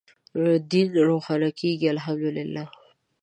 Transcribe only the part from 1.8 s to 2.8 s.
الحمد لله.